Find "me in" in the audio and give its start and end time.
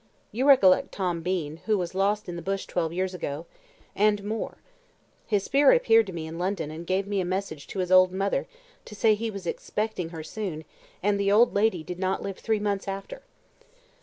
6.11-6.39